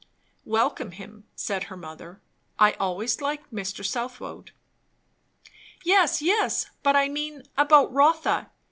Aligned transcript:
"Welcome 0.47 0.93
him," 0.93 1.25
said 1.35 1.65
her 1.65 1.77
mother. 1.77 2.23
"I 2.57 2.71
always 2.79 3.21
liked 3.21 3.53
Mr. 3.53 3.85
Southwode." 3.85 4.49
"Yes, 5.85 6.23
yes, 6.23 6.71
but 6.81 6.95
I 6.95 7.07
mean, 7.07 7.43
about 7.55 7.93
Rotha. 7.93 8.49